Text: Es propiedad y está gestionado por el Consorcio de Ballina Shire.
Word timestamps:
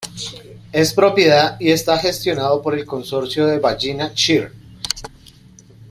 Es 0.71 0.95
propiedad 0.95 1.57
y 1.59 1.69
está 1.69 1.95
gestionado 1.99 2.59
por 2.63 2.73
el 2.75 2.87
Consorcio 2.87 3.45
de 3.45 3.59
Ballina 3.59 4.11
Shire. 4.15 4.51